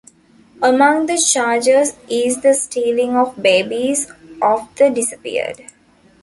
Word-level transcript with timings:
Among 0.63 1.05
the 1.05 1.15
charges 1.15 1.95
is 2.09 2.41
the 2.41 2.55
stealing 2.55 3.15
of 3.15 3.39
babies 3.39 4.11
of 4.41 4.67
the 4.73 4.89
disappeared. 4.89 5.67